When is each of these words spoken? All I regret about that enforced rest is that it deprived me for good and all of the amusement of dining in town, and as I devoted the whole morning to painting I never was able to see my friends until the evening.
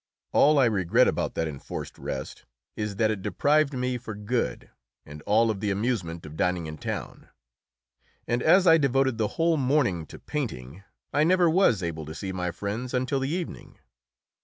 All 0.31 0.57
I 0.57 0.65
regret 0.65 1.07
about 1.07 1.35
that 1.35 1.47
enforced 1.47 1.99
rest 1.99 2.45
is 2.75 2.95
that 2.95 3.11
it 3.11 3.21
deprived 3.21 3.73
me 3.75 3.99
for 3.99 4.15
good 4.15 4.71
and 5.05 5.21
all 5.27 5.51
of 5.51 5.59
the 5.59 5.69
amusement 5.69 6.25
of 6.25 6.35
dining 6.35 6.65
in 6.65 6.79
town, 6.79 7.29
and 8.27 8.41
as 8.41 8.65
I 8.65 8.79
devoted 8.79 9.19
the 9.19 9.27
whole 9.37 9.57
morning 9.57 10.07
to 10.07 10.17
painting 10.17 10.83
I 11.13 11.23
never 11.23 11.47
was 11.47 11.83
able 11.83 12.07
to 12.07 12.15
see 12.15 12.31
my 12.31 12.49
friends 12.49 12.95
until 12.95 13.19
the 13.19 13.29
evening. 13.29 13.77